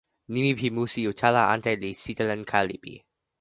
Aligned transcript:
nimi 0.33 0.51
pi 0.59 0.67
musi 0.75 1.01
utala 1.11 1.41
ante 1.53 1.71
li 1.81 1.91
"sitelen 2.01 2.41
Kalipi". 2.49 2.95